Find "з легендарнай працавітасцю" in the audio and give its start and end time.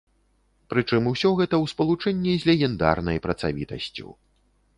2.37-4.09